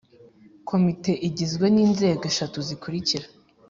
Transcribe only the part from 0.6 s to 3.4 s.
Komite igizwe n Inzego eshatu zikurikira